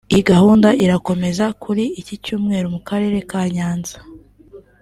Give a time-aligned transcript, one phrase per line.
[0.13, 3.97] Iyi gahunda irakomeza kuri iki Cyumweru mu karere ka Nyanza